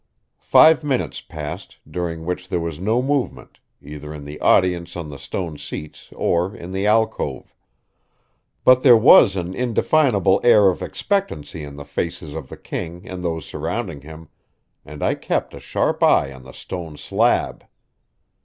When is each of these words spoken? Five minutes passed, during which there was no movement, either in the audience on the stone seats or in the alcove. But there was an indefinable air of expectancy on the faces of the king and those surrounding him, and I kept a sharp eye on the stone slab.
Five 0.55 0.83
minutes 0.83 1.21
passed, 1.21 1.77
during 1.87 2.25
which 2.25 2.49
there 2.49 2.59
was 2.59 2.79
no 2.79 3.03
movement, 3.03 3.59
either 3.83 4.11
in 4.15 4.25
the 4.25 4.41
audience 4.41 4.95
on 4.97 5.09
the 5.09 5.19
stone 5.19 5.59
seats 5.59 6.11
or 6.15 6.55
in 6.55 6.71
the 6.71 6.87
alcove. 6.87 7.53
But 8.63 8.81
there 8.81 8.97
was 8.97 9.35
an 9.35 9.53
indefinable 9.53 10.41
air 10.43 10.69
of 10.69 10.81
expectancy 10.81 11.63
on 11.63 11.75
the 11.75 11.85
faces 11.85 12.33
of 12.33 12.49
the 12.49 12.57
king 12.57 13.07
and 13.07 13.23
those 13.23 13.45
surrounding 13.45 14.01
him, 14.01 14.29
and 14.83 15.03
I 15.03 15.13
kept 15.13 15.53
a 15.53 15.59
sharp 15.59 16.01
eye 16.01 16.33
on 16.33 16.45
the 16.45 16.51
stone 16.53 16.97
slab. 16.97 17.63